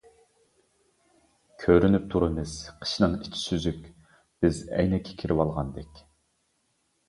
[1.63, 2.55] كۆرۈنۈپ تۇرىمىز
[2.85, 6.05] قىشنىڭ ئىچى سۈزۈك، بىز ئەينەككە كىرىۋالغاندەك.